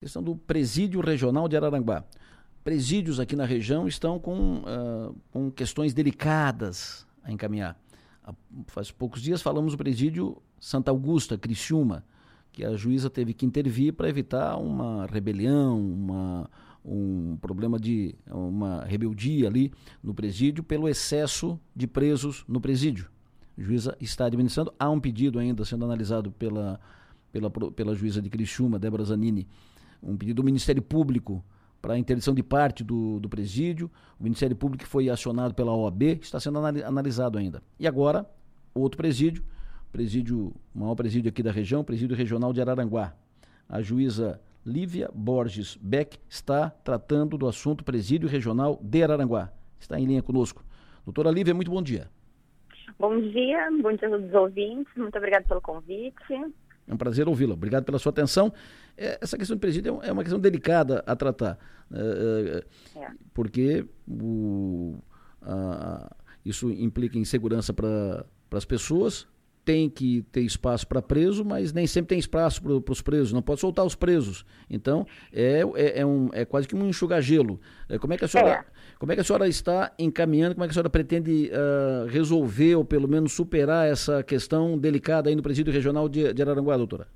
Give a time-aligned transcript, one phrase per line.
[0.00, 2.02] questão do presídio regional de Araranguá.
[2.64, 7.78] Presídios aqui na região estão com, uh, com questões delicadas a encaminhar.
[8.24, 8.32] Há,
[8.68, 12.02] faz poucos dias falamos do presídio Santa Augusta, Criciúma,
[12.50, 16.50] que a juíza teve que intervir para evitar uma rebelião, uma,
[16.82, 19.70] um problema de uma rebeldia ali
[20.02, 23.10] no presídio pelo excesso de presos no presídio.
[23.58, 26.80] A juíza está administrando, há um pedido ainda sendo analisado pela,
[27.30, 29.46] pela, pela juíza de Criciúma, Débora Zanini,
[30.02, 31.44] um pedido do Ministério Público
[31.80, 33.90] para interdição de parte do, do presídio.
[34.18, 37.62] O Ministério Público foi acionado pela OAB, está sendo analisado ainda.
[37.78, 38.28] E agora,
[38.74, 39.42] outro presídio,
[39.90, 43.14] presídio, maior presídio aqui da região, presídio regional de Araranguá.
[43.68, 49.50] A juíza Lívia Borges Beck está tratando do assunto presídio regional de Araranguá.
[49.78, 50.62] Está em linha conosco.
[51.04, 52.10] Doutora Lívia, muito bom dia.
[52.98, 56.52] Bom dia, bom dia a todos os ouvintes, muito obrigada pelo convite.
[56.90, 57.54] É um prazer ouvi-la.
[57.54, 58.52] Obrigado pela sua atenção.
[58.96, 61.56] É, essa questão de presídio é uma questão delicada a tratar,
[61.92, 62.64] é,
[62.96, 63.10] é, é.
[63.32, 64.98] porque o,
[65.40, 66.10] a,
[66.44, 69.28] isso implica insegurança para as pessoas,
[69.70, 73.40] tem que ter espaço para preso, mas nem sempre tem espaço para os presos, não
[73.40, 74.44] pode soltar os presos.
[74.68, 77.60] Então, é, é, é, um, é quase que um enxugar-gelo.
[77.88, 78.64] É, como, é que a senhora, é.
[78.98, 82.74] como é que a senhora está encaminhando, como é que a senhora pretende uh, resolver
[82.74, 87.06] ou pelo menos superar essa questão delicada aí no presídio regional de, de Araranguá, doutora?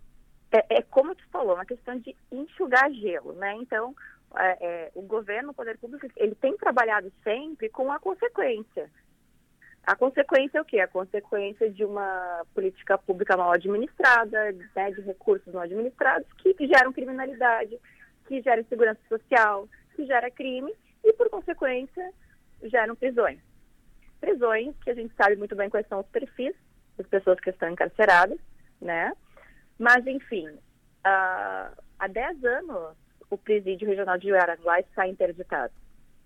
[0.52, 3.56] É, é como tu falou, uma questão de enxugar gelo, né?
[3.56, 3.96] Então,
[4.36, 8.88] é, é, o governo, o poder público, ele tem trabalhado sempre com a consequência.
[9.86, 10.80] A consequência é o quê?
[10.80, 16.92] A consequência de uma política pública mal administrada, né, de recursos mal administrados, que geram
[16.92, 17.78] criminalidade,
[18.26, 20.72] que geram insegurança social, que gera crime
[21.04, 22.12] e, por consequência,
[22.62, 23.38] geram prisões.
[24.20, 26.54] Prisões que a gente sabe muito bem quais são os perfis
[26.96, 28.38] das pessoas que estão encarceradas,
[28.80, 29.12] né?
[29.78, 32.96] Mas, enfim, uh, há 10 anos
[33.28, 35.74] o presídio regional de Araguá está interditado.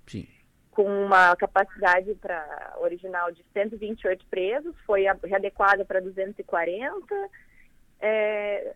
[0.07, 0.38] Sim
[0.79, 7.05] com uma capacidade para original de 128 presos, foi readequada para 240.
[7.99, 8.75] É,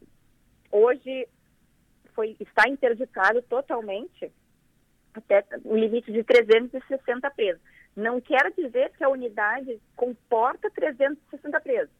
[0.72, 1.28] hoje
[2.12, 4.32] foi, está interditado totalmente
[5.14, 7.62] até o limite de 360 presos.
[7.94, 11.94] Não quer dizer que a unidade comporta 360 presos.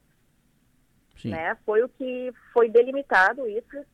[1.25, 1.56] Né?
[1.65, 3.87] Foi o que foi delimitado isso,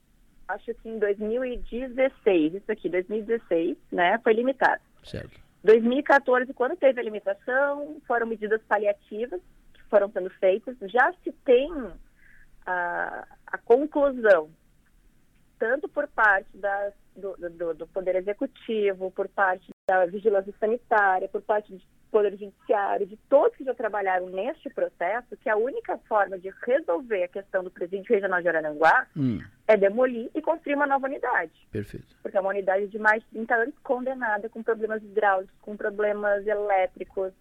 [0.48, 4.18] acho que em 2016, isso aqui, 2016, né?
[4.24, 4.80] Foi limitado.
[5.04, 5.47] Certo.
[5.62, 9.40] 2014, quando teve a limitação, foram medidas paliativas
[9.74, 10.76] que foram sendo feitas.
[10.82, 11.70] Já se tem
[12.64, 14.50] a, a conclusão,
[15.58, 16.48] tanto por parte
[17.16, 23.06] do, do, do Poder Executivo, por parte da Vigilância Sanitária, por parte de Poder Judiciário,
[23.06, 27.62] de todos que já trabalharam neste processo, que a única forma de resolver a questão
[27.62, 29.40] do presídio regional de Araranguá hum.
[29.66, 31.52] é demolir e construir uma nova unidade.
[31.70, 32.16] Perfeito.
[32.22, 36.46] Porque é uma unidade de mais de 30 anos condenada com problemas hidráulicos, com problemas
[36.46, 37.32] elétricos,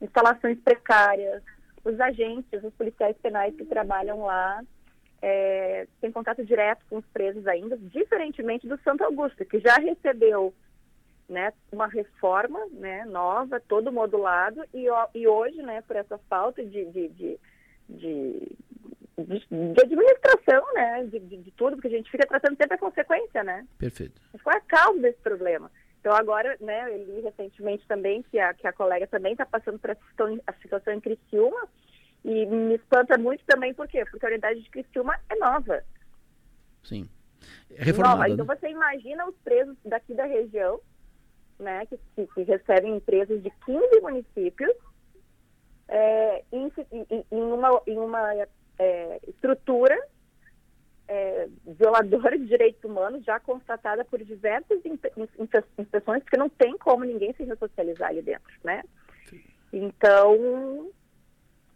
[0.00, 1.42] instalações precárias.
[1.84, 4.62] Os agentes, os policiais penais que trabalham lá
[5.20, 10.52] é, têm contato direto com os presos ainda, diferentemente do Santo Augusto, que já recebeu
[11.28, 16.84] né, uma reforma né, nova, todo modulado, e, e hoje, né, por essa falta de,
[16.86, 17.40] de, de,
[17.88, 18.56] de,
[19.18, 23.66] de administração, né, de, de, tudo, porque a gente fica tratando sempre a consequência, né?
[23.78, 24.20] Perfeito.
[24.32, 25.70] Mas qual é a causa desse problema?
[26.00, 29.78] Então agora, né, eu li recentemente também que a, que a colega também está passando
[29.78, 31.68] por a situação, a situação em Criciúma,
[32.24, 34.04] e me espanta muito também, por quê?
[34.04, 35.82] Porque a unidade de Criciúma é nova.
[36.84, 37.08] Sim.
[37.70, 38.16] É reformada.
[38.16, 38.28] Nova.
[38.30, 38.56] Então né?
[38.56, 40.80] você imagina os presos daqui da região,
[41.62, 44.74] né, que, que recebem empresas de 15 municípios
[45.88, 46.72] é, em,
[47.30, 48.46] em, uma, em uma
[48.78, 49.98] é, estrutura
[51.08, 54.80] é, violadora de direitos humanos já constatada por diversas
[55.78, 58.82] inspeções, porque não tem como ninguém se ressocializar ali dentro, né?
[59.72, 60.90] Então,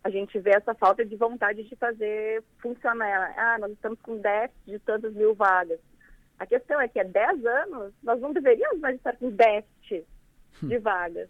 [0.03, 3.35] a gente vê essa falta de vontade de fazer funcionar.
[3.37, 5.81] Ah, nós estamos com déficit de tantas mil vagas.
[6.39, 10.05] A questão é que há 10 anos nós não deveríamos mais estar com déficit
[10.63, 10.81] de hum.
[10.81, 11.29] vagas.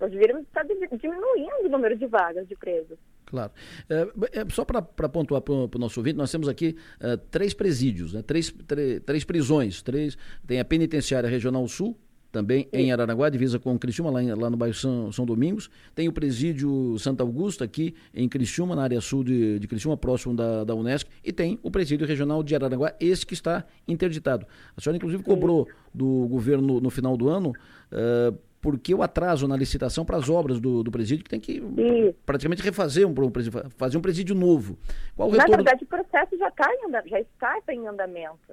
[0.00, 2.98] Nós deveríamos estar diminuindo o número de vagas de presos.
[3.32, 3.50] Claro.
[3.88, 8.12] É, é, só para pontuar para o nosso ouvinte, nós temos aqui é, três presídios,
[8.12, 8.20] né?
[8.20, 9.80] três, três, três prisões.
[9.80, 11.96] Três, tem a Penitenciária Regional Sul,
[12.32, 15.70] também em Aranaguá, divisa com Criciúma, lá, em, lá no bairro São, São, Domingos.
[15.94, 20.34] Tem o presídio Santa Augusta, aqui em Criciúma, na área sul de, de Criciúma, próximo
[20.34, 21.10] da, da Unesco.
[21.22, 24.46] E tem o presídio regional de Aranaguá, esse que está interditado.
[24.74, 27.52] A senhora, inclusive, cobrou do governo no, final do ano.
[27.92, 31.54] Uh, porque o atraso na licitação para as obras do, do presídio que tem que
[31.54, 32.14] Isso.
[32.24, 33.32] praticamente refazer um, um
[33.76, 34.78] fazer um presídio novo.
[35.16, 35.50] Qual o retorno?
[35.50, 38.52] Na verdade, o processo já, tá em, já está em andamento.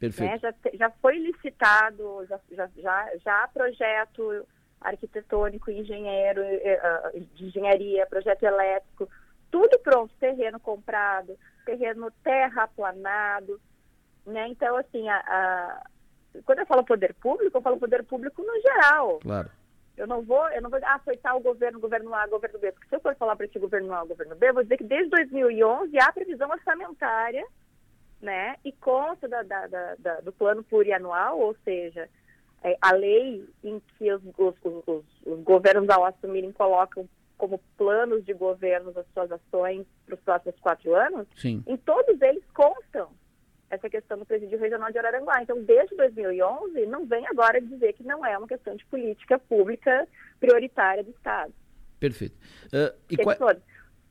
[0.00, 0.32] Perfeito.
[0.32, 0.38] Né?
[0.38, 4.46] Já, já foi licitado, já, já, já, já há projeto
[4.80, 9.06] arquitetônico, engenheiro, eh, de engenharia, projeto elétrico,
[9.50, 11.36] tudo pronto, terreno comprado,
[11.66, 13.60] terreno terraplanado,
[14.24, 14.48] né?
[14.48, 15.86] Então, assim, a, a,
[16.46, 19.18] quando eu falo poder público, eu falo poder público no geral.
[19.20, 19.50] Claro.
[19.98, 22.88] Eu não vou, eu não vou, ah, foi tal governo, governo A, governo B, porque
[22.88, 25.10] se eu for falar para esse governo A, governo B, eu vou dizer que desde
[25.10, 27.46] 2011 há previsão orçamentária,
[28.20, 29.66] né, e consta da, da,
[29.98, 32.08] da, do plano plurianual, ou seja,
[32.62, 37.08] é, a lei em que os, os, os, os, governos ao assumirem colocam
[37.38, 41.64] como planos de governo as suas ações para os próximos quatro anos, Sim.
[41.66, 43.08] em todos eles constam
[43.70, 45.40] essa questão do presídio regional de Araranguá.
[45.42, 50.06] Então, desde 2011, não vem agora dizer que não é uma questão de política pública
[50.38, 51.54] prioritária do Estado.
[51.98, 52.36] Perfeito.
[52.66, 53.36] Uh, e qual...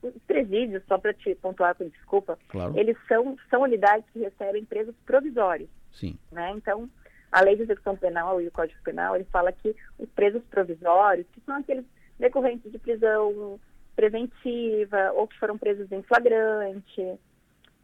[0.02, 2.78] Os presídios, só para te pontuar com desculpa, claro.
[2.78, 5.68] eles são, são unidades que recebem presos provisórios.
[5.92, 6.18] Sim.
[6.32, 6.52] Né?
[6.52, 6.88] Então,
[7.30, 11.26] a lei de execução penal e o Código Penal, ele fala que os presos provisórios,
[11.32, 11.84] que são aqueles
[12.18, 13.60] decorrentes de prisão
[13.94, 17.18] preventiva ou que foram presos em flagrante,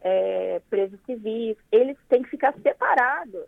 [0.03, 3.45] é, presos civis, eles têm que ficar separados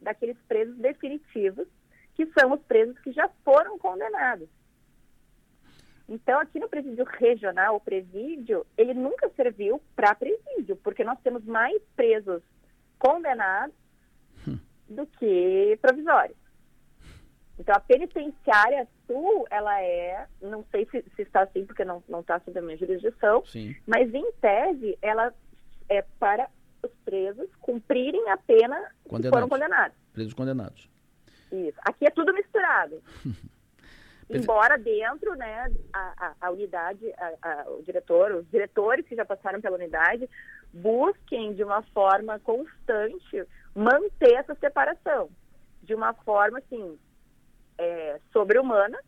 [0.00, 1.66] daqueles presos definitivos,
[2.14, 4.48] que são os presos que já foram condenados.
[6.10, 11.44] Então, aqui no presídio regional, o presídio, ele nunca serviu para presídio, porque nós temos
[11.44, 12.42] mais presos
[12.98, 13.76] condenados
[14.46, 14.58] hum.
[14.88, 16.36] do que provisórios.
[17.56, 22.40] Então, a penitenciária sul, ela é, não sei se, se está assim, porque não está
[22.40, 23.76] sob a minha jurisdição, Sim.
[23.86, 25.32] mas em tese, ela
[25.88, 26.50] é para
[26.82, 29.20] os presos cumprirem a pena condenados.
[29.20, 29.96] que foram condenados.
[30.12, 30.90] Presos condenados.
[31.52, 31.78] Isso.
[31.82, 33.00] Aqui é tudo misturado.
[34.36, 37.12] Embora dentro, né, a, a, a unidade,
[37.42, 40.28] a, o diretor, os diretores que já passaram pela unidade
[40.72, 43.44] busquem de uma forma constante
[43.74, 45.28] manter essa separação,
[45.82, 46.98] de uma forma assim
[47.76, 48.98] é, sobre-humana,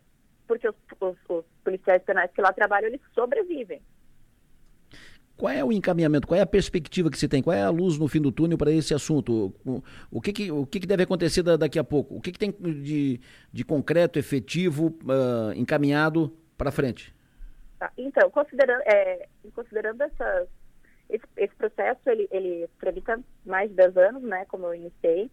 [0.47, 3.81] porque os, os, os policiais penais que lá trabalham eles sobrevivem.
[5.43, 7.99] Qual é o encaminhamento, qual é a perspectiva que se tem, qual é a luz
[7.99, 9.53] no fim do túnel para esse assunto?
[10.09, 12.15] O, que, que, o que, que deve acontecer daqui a pouco?
[12.15, 13.21] O que, que tem de,
[13.53, 17.13] de concreto, efetivo, uh, encaminhado para frente?
[17.77, 20.05] Tá, então, considerando, é, considerando
[21.11, 25.29] esse, esse, processo, ele, ele tramita mais de 10 anos, né, como eu iniciei.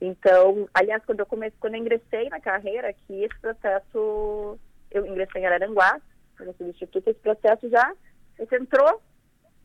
[0.00, 4.58] Então, aliás, quando eu comecei, quando eu ingressei na carreira aqui, esse processo,
[4.90, 6.00] eu ingressei em Araranguá,
[6.38, 7.92] no substituto, esse processo já
[8.58, 9.02] entrou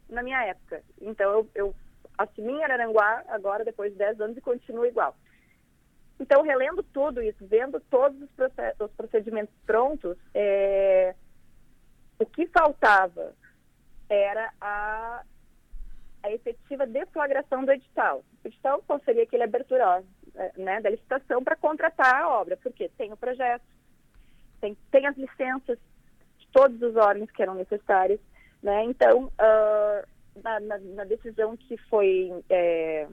[0.10, 0.82] na minha época.
[1.02, 1.76] Então, eu, eu
[2.18, 5.16] assumi em Araranguá agora, depois de 10 anos, e continuo igual.
[6.20, 8.30] Então, relendo tudo isso, vendo todos os,
[8.80, 11.14] os procedimentos prontos, é,
[12.18, 13.34] o que faltava
[14.10, 15.24] era a,
[16.24, 18.24] a efetiva deflagração do edital.
[18.44, 20.04] O edital seria aquele abertura
[20.36, 23.66] é, né, da licitação para contratar a obra, porque tem o projeto,
[24.62, 25.78] tem, tem as licenças
[26.38, 28.22] de todos os órgãos que eram necessários,
[28.66, 28.84] né?
[28.86, 33.08] Então, uh, na, na, na, decisão que foi é,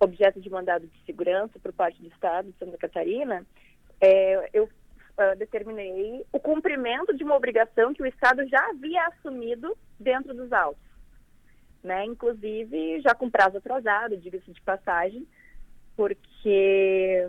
[0.00, 3.44] objeto de mandado de segurança por parte do Estado de Santa Catarina,
[4.00, 9.76] é, eu uh, determinei o cumprimento de uma obrigação que o Estado já havia assumido
[10.00, 10.82] dentro dos autos.
[11.82, 12.06] Né?
[12.06, 15.28] Inclusive, já com prazo atrasado, diga-se de passagem,
[15.94, 17.28] porque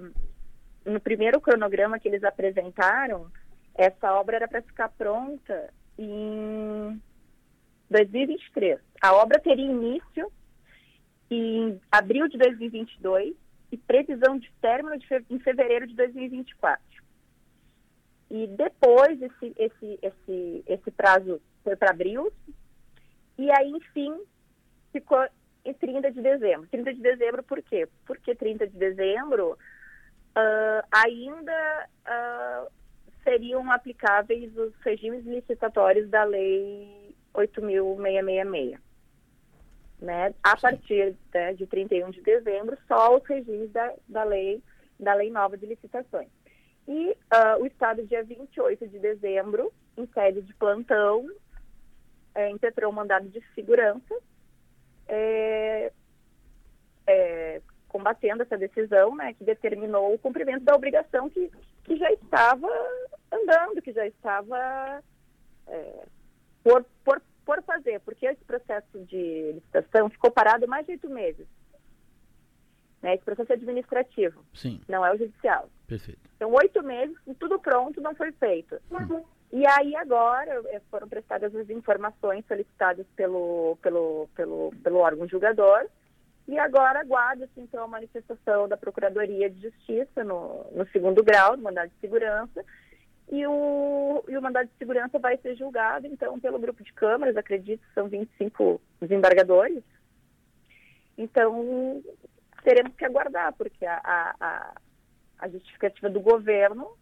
[0.86, 3.30] no primeiro cronograma que eles apresentaram,
[3.78, 7.02] essa obra era para ficar pronta em
[7.90, 8.80] 2023.
[9.02, 10.32] A obra teria início
[11.30, 13.36] em abril de 2022
[13.72, 16.84] e previsão de término de fe em fevereiro de 2024.
[18.30, 22.32] E depois esse, esse, esse, esse prazo foi para abril,
[23.38, 24.18] e aí, enfim,
[24.92, 25.26] ficou
[25.64, 26.68] em 30 de dezembro.
[26.70, 27.88] 30 de dezembro por quê?
[28.06, 32.72] Porque 30 de dezembro uh, ainda uh,
[33.26, 38.80] seriam aplicáveis os regimes licitatórios da Lei 8.666.
[40.00, 40.34] Né?
[40.44, 44.62] A partir né, de 31 de dezembro, só os regimes da, da, lei,
[45.00, 46.30] da lei nova de licitações.
[46.88, 51.28] E uh, o Estado, dia 28 de dezembro, em sede de plantão,
[52.36, 54.14] é, impetrou um mandado de segurança,
[55.08, 55.92] é,
[57.08, 61.50] é, combatendo essa decisão, né, que determinou o cumprimento da obrigação que,
[61.86, 62.68] que já estava
[63.32, 65.04] andando, que já estava
[65.68, 66.06] é,
[66.64, 71.48] por, por, por fazer, porque esse processo de licitação ficou parado mais de oito meses.
[73.02, 73.16] Né?
[73.16, 74.82] Esse processo é administrativo, Sim.
[74.88, 75.70] não é o judicial.
[75.88, 76.20] Perfeito.
[76.36, 78.80] Então, oito meses, tudo pronto, não foi feito.
[78.90, 79.24] Uhum.
[79.52, 85.88] E aí agora eh, foram prestadas as informações solicitadas pelo, pelo, pelo, pelo órgão julgador
[86.48, 91.64] E agora aguarda-se, então, a manifestação da Procuradoria de Justiça no, no segundo grau, do
[91.64, 92.66] mandado de segurança,
[93.32, 97.36] e o, e o mandado de segurança vai ser julgado, então, pelo grupo de câmaras,
[97.36, 99.84] acredito, são 25 desembargadores.
[101.18, 102.04] Então,
[102.64, 104.76] teremos que aguardar, porque a, a,
[105.40, 106.96] a justificativa do governo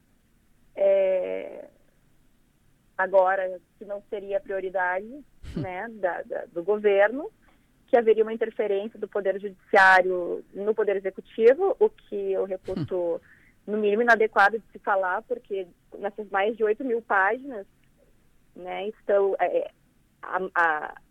[0.75, 1.65] é,
[2.98, 5.24] agora, que não seria a prioridade
[5.56, 7.30] né, da, da, do governo,
[7.88, 13.22] que haveria uma interferência do Poder Judiciário no Poder Executivo, o que eu reputo,
[13.68, 15.68] no mínimo, inadequado de se falar, porque
[16.00, 17.66] nessas mais de 8 mil páginas
[18.56, 19.72] né, estão é,
[20.22, 21.02] a, a,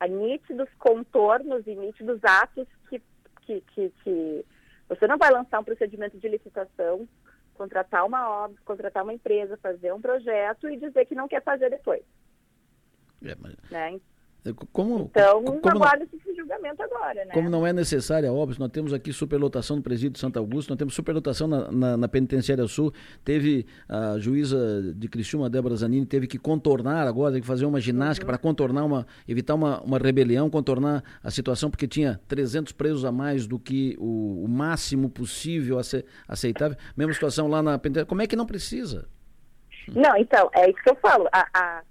[0.00, 3.02] a nítidos contornos e nítidos atos que,
[3.42, 4.46] que, que, que
[4.88, 7.08] você não vai lançar um procedimento de licitação,
[7.54, 11.70] contratar uma obra, contratar uma empresa, fazer um projeto e dizer que não quer fazer
[11.70, 12.02] depois.
[13.22, 13.54] É, mas...
[13.70, 14.00] né?
[14.72, 17.32] Como, então, como, como aguarda esse julgamento agora, né?
[17.34, 20.78] Como não é necessária, óbvio, nós temos aqui superlotação no presídio de Santo Augusto, nós
[20.78, 22.92] temos superlotação na, na, na Penitenciária Sul,
[23.22, 27.80] teve a juíza de Criciúma, Débora Zanini, teve que contornar agora, teve que fazer uma
[27.80, 28.30] ginástica uhum.
[28.30, 33.12] para contornar, uma, evitar uma, uma rebelião, contornar a situação, porque tinha 300 presos a
[33.12, 35.78] mais do que o, o máximo possível
[36.26, 36.78] aceitável.
[36.96, 38.08] Mesma situação lá na Penitenciária.
[38.08, 39.06] Como é que não precisa?
[39.94, 41.28] Não, então, é isso que eu falo.
[41.32, 41.82] a, a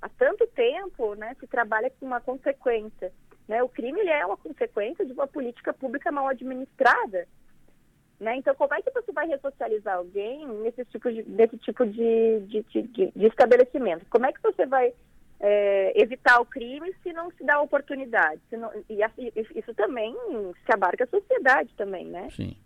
[0.00, 3.12] há tanto tempo né, se trabalha com uma consequência.
[3.46, 3.62] Né?
[3.62, 7.26] O crime ele é uma consequência de uma política pública mal administrada.
[8.20, 8.36] Né?
[8.36, 12.62] Então, como é que você vai ressocializar alguém nesse tipo de, nesse tipo de, de,
[12.62, 14.06] de, de estabelecimento?
[14.10, 14.92] Como é que você vai
[15.40, 18.40] é, evitar o crime se não se dá oportunidade?
[18.52, 20.14] Não, e assim, isso também
[20.66, 22.28] se abarca a sociedade também, né?
[22.30, 22.56] Sim.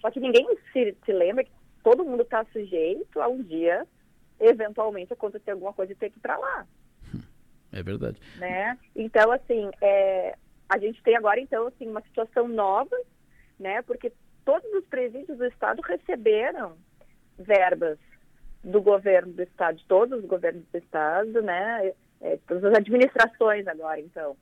[0.00, 1.50] Só que ninguém se, se lembra que
[1.82, 3.86] todo mundo está sujeito a um dia
[4.42, 6.66] eventualmente acontecer alguma coisa e ter que ir para lá.
[7.72, 8.20] É verdade.
[8.36, 8.78] Né?
[8.94, 10.36] Então, assim, é,
[10.68, 12.96] a gente tem agora, então, assim, uma situação nova,
[13.58, 13.80] né?
[13.82, 14.12] Porque
[14.44, 16.76] todos os presídios do Estado receberam
[17.38, 17.98] verbas
[18.62, 21.92] do governo do Estado, de todos os governos do Estado, né?
[22.20, 24.36] É, todas as administrações agora, então.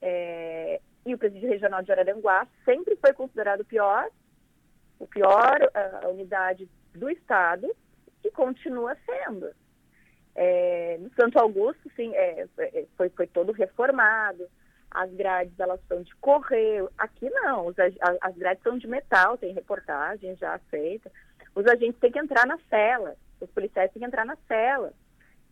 [0.00, 4.08] É, e o presídio regional de Araranguá sempre foi considerado o pior,
[4.98, 5.58] o pior
[6.02, 7.68] a unidade do Estado,
[8.24, 9.50] e continua sendo.
[10.34, 14.48] É, no Santo Augusto, sim, é, é, foi, foi todo reformado,
[14.90, 17.76] as grades elas são de correr, aqui não, os,
[18.20, 21.10] as grades são de metal, tem reportagem já feita,
[21.54, 24.92] os agentes têm que entrar na cela, os policiais têm que entrar na cela.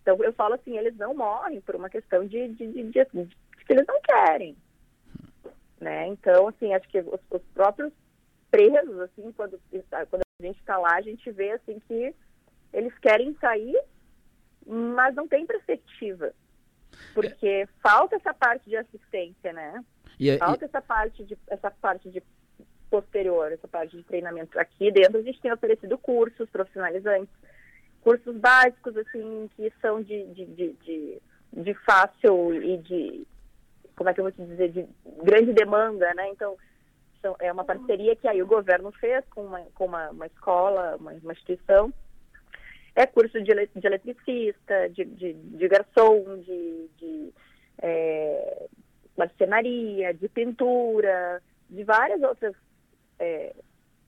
[0.03, 3.65] Então eu falo assim, eles não morrem por uma questão de, de, de, de, de
[3.67, 4.57] que eles não querem.
[5.81, 6.07] Né?
[6.07, 7.93] Então, assim, acho que os, os próprios
[8.51, 9.61] presos, assim, quando,
[10.09, 12.15] quando a gente está lá, a gente vê assim que
[12.73, 13.79] eles querem sair,
[14.67, 16.33] mas não tem perspectiva.
[17.15, 17.67] Porque é.
[17.83, 19.85] falta essa parte de assistência, né?
[20.19, 20.69] E, é, falta e...
[20.69, 22.23] essa parte de essa parte de
[22.91, 24.59] posterior, essa parte de treinamento.
[24.59, 27.35] Aqui dentro a gente tem oferecido cursos profissionalizantes,
[28.01, 33.27] cursos básicos, assim, que são de, de, de, de, de fácil e de,
[33.97, 34.87] como é que eu vou te dizer, de
[35.23, 36.29] grande demanda, né?
[36.31, 36.57] Então,
[37.21, 40.97] são, é uma parceria que aí o governo fez com uma, com uma, uma escola,
[40.97, 41.93] uma, uma instituição,
[42.97, 47.33] é curso de, de eletricista, de, de, de garçom, de, de
[47.83, 48.67] é,
[49.17, 52.55] marcenaria, de pintura, de várias outras
[53.19, 53.55] é,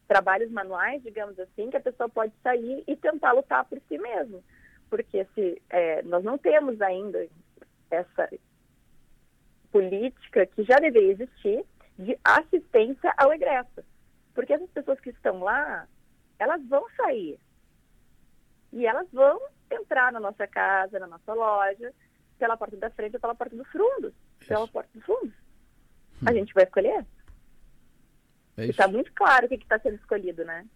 [0.09, 4.43] trabalhos manuais, digamos assim, que a pessoa pode sair e tentar lutar por si mesmo.
[4.89, 7.29] Porque se é, nós não temos ainda
[7.91, 8.31] essa
[9.71, 11.63] política que já deveria existir
[11.99, 13.85] de assistência ao egresso.
[14.35, 15.87] Porque essas pessoas que estão lá,
[16.39, 17.39] elas vão sair.
[18.73, 21.93] E elas vão entrar na nossa casa, na nossa loja,
[22.39, 24.13] pela porta da frente ou pela porta dos fundos.
[24.41, 24.49] Isso.
[24.49, 25.35] Pela porta dos fundos.
[26.23, 26.27] Hum.
[26.27, 27.05] A gente vai escolher.
[28.57, 30.67] É está muito claro o que está sendo escolhido, né?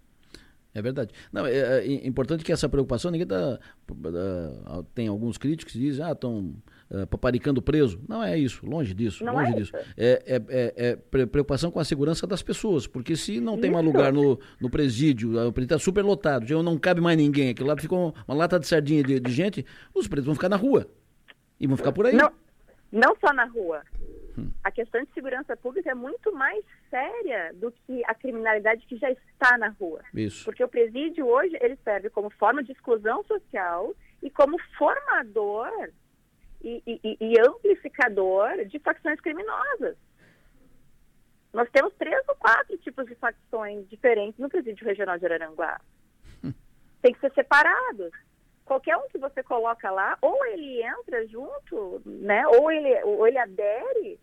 [0.74, 1.12] É verdade.
[1.30, 3.58] Não, é, é, importante que essa preocupação, ninguém tá.
[3.90, 6.54] Uh, tem alguns críticos que dizem, ah, estão
[6.90, 8.00] uh, paparicando preso.
[8.08, 9.72] Não é isso, longe disso, não longe é disso.
[9.96, 13.84] É, é, é, é preocupação com a segurança das pessoas, porque se não tem mais
[13.84, 17.68] lugar no, no presídio, o presídio está super lotado, já não cabe mais ninguém, aquilo
[17.68, 20.56] lá fica uma, uma lata de sardinha de, de, gente, os presos vão ficar na
[20.56, 20.86] rua.
[21.60, 22.16] E vão ficar por aí.
[22.16, 22.32] Não,
[22.90, 23.82] não só na rua.
[24.38, 24.48] Hum.
[24.64, 29.10] A questão de segurança pública é muito mais séria do que a criminalidade que já
[29.10, 30.02] está na rua.
[30.12, 30.44] Isso.
[30.44, 35.90] Porque o presídio hoje ele serve como forma de exclusão social e como formador
[36.62, 39.96] e, e, e amplificador de facções criminosas.
[41.50, 45.80] Nós temos três ou quatro tipos de facções diferentes no presídio regional de Araranguá.
[47.00, 48.12] Tem que ser separados
[48.66, 53.36] qualquer um que você coloca lá, ou ele entra junto, né, ou ele, ou ele
[53.38, 54.20] adere,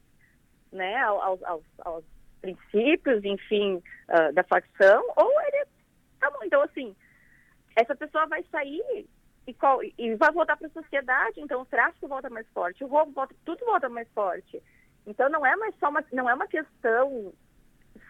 [0.71, 2.05] né, aos, aos, aos
[2.39, 5.65] princípios, enfim, uh, da facção, ou ele
[6.19, 6.39] tá bom.
[6.43, 6.95] Então, assim,
[7.75, 9.07] essa pessoa vai sair
[9.47, 12.87] e, qual, e vai voltar para a sociedade, então o tráfico volta mais forte, o
[12.87, 14.61] roubo volta, tudo volta mais forte.
[15.07, 17.33] Então não é mais só uma, não é uma questão,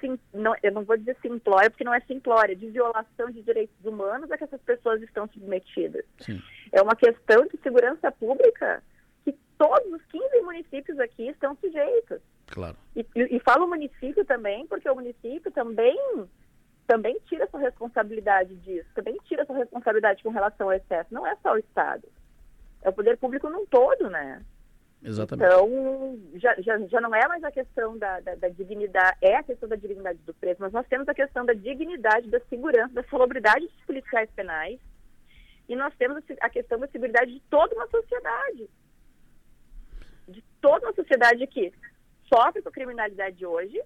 [0.01, 3.85] sim, não, eu não vou dizer simplória, porque não é simplória, de violação de direitos
[3.85, 6.03] humanos a que essas pessoas estão submetidas.
[6.19, 6.41] Sim.
[6.73, 8.83] É uma questão de segurança pública
[9.23, 12.19] que todos os 15 municípios aqui estão sujeitos.
[12.49, 12.75] Claro.
[12.95, 15.97] E, e, e falo município também, porque o município também
[16.87, 21.13] também tira sua responsabilidade disso, também tira sua responsabilidade com relação ao excesso.
[21.13, 22.07] Não é só o Estado,
[22.81, 24.43] é o poder público num todo, né?
[25.03, 25.47] Exatamente.
[25.47, 29.43] Então, já, já, já não é mais a questão da, da, da, dignidade, é a
[29.43, 33.03] questão da dignidade do preso, mas nós temos a questão da dignidade, da segurança, da
[33.03, 34.79] salubridade dos policiais penais,
[35.69, 38.69] e nós temos a questão da segurança de toda uma sociedade.
[40.27, 41.71] De toda uma sociedade que
[42.33, 43.81] sofre com criminalidade hoje,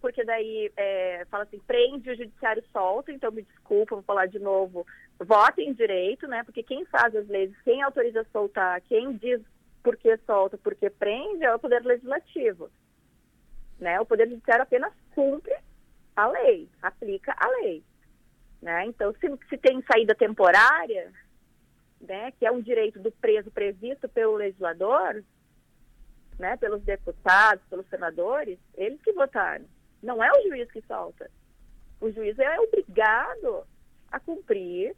[0.00, 4.38] porque daí é, fala assim, prende o judiciário solto, então me desculpa, vou falar de
[4.38, 4.86] novo,
[5.18, 6.42] votem direito, né?
[6.44, 9.40] Porque quem faz as leis, quem autoriza soltar, quem diz
[9.82, 12.70] por que solta, por que prende, é o Poder Legislativo.
[13.78, 14.00] Né?
[14.00, 15.54] O Poder Judiciário apenas cumpre
[16.16, 17.84] a lei, aplica a lei.
[18.60, 18.86] Né?
[18.86, 21.12] Então, se, se tem saída temporária,
[22.00, 25.22] né, que é um direito do preso previsto pelo legislador,
[26.38, 29.64] né, pelos deputados, pelos senadores, eles que votaram.
[30.02, 31.30] Não é o juiz que solta.
[32.00, 33.66] O juiz é obrigado
[34.10, 34.94] a cumprir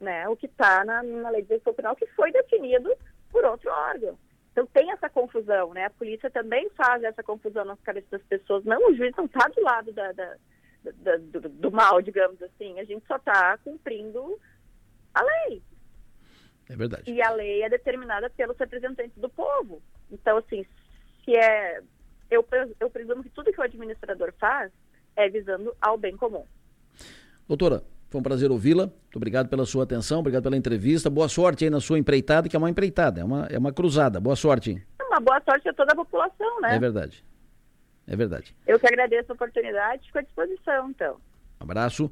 [0.00, 2.92] né, o que está na, na lei de execução penal, que foi definido
[3.30, 4.18] por outro órgão.
[4.52, 5.86] Então tem essa confusão, né?
[5.86, 8.64] A polícia também faz essa confusão nas cabeças das pessoas.
[8.64, 10.36] Não, o juiz não está do lado da, da,
[10.82, 12.80] da, do, do, mal, digamos assim.
[12.80, 14.40] A gente só está cumprindo
[15.14, 15.62] a lei.
[16.68, 17.10] É verdade.
[17.10, 19.80] E a lei é determinada pelos representantes do povo.
[20.10, 20.64] Então, assim,
[21.24, 21.80] se é
[22.30, 22.46] eu,
[22.78, 24.70] eu presumo que tudo que o administrador faz
[25.16, 26.44] é visando ao bem comum.
[27.48, 28.86] Doutora, foi um prazer ouvi-la.
[28.86, 31.10] Muito obrigado pela sua atenção, obrigado pela entrevista.
[31.10, 34.20] Boa sorte aí na sua empreitada, que é uma empreitada, é uma, é uma cruzada.
[34.20, 34.80] Boa sorte.
[35.08, 36.76] Uma boa sorte a toda a população, né?
[36.76, 37.24] É verdade.
[38.06, 38.56] É verdade.
[38.66, 41.16] Eu que agradeço a oportunidade, fico à disposição, então.
[41.60, 42.10] Um abraço.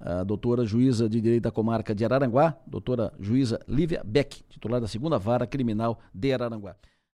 [0.00, 4.86] A doutora juíza de Direito da Comarca de Araranguá, doutora juíza Lívia Beck, titular da
[4.86, 6.76] segunda vara criminal de Araranguá.